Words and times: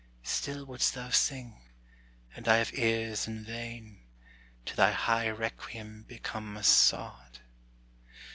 Still 0.23 0.65
wouldst 0.65 0.95
thou 0.95 1.09
sing, 1.11 1.61
and 2.35 2.47
I 2.47 2.55
have 2.57 2.73
ears 2.73 3.27
in 3.27 3.45
vain 3.45 4.01
To 4.65 4.75
thy 4.75 4.89
high 4.93 5.29
requiem 5.29 6.05
become 6.07 6.57
a 6.57 6.63
sod. 6.63 7.41